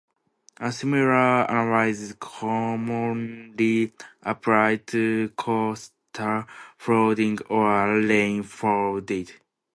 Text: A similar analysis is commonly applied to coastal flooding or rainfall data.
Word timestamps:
A 0.57 0.71
similar 0.71 1.41
analysis 1.43 2.09
is 2.09 2.15
commonly 2.19 3.93
applied 4.23 4.87
to 4.87 5.29
coastal 5.37 6.45
flooding 6.79 7.37
or 7.49 7.99
rainfall 7.99 8.99
data. 9.01 9.33